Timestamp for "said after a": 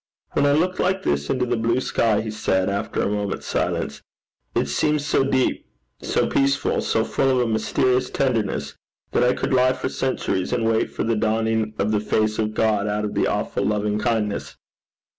2.31-3.07